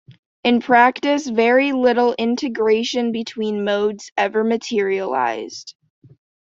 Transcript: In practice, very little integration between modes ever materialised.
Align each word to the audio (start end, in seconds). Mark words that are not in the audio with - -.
In 0.43 0.61
practice, 0.61 1.27
very 1.27 1.73
little 1.73 2.15
integration 2.17 3.11
between 3.11 3.63
modes 3.63 4.09
ever 4.17 4.43
materialised. 4.43 5.75